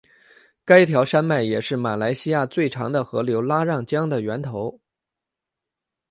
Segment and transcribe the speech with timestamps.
[0.65, 4.79] 该条山脉也是马来西亚最长的河流拉让江的源头。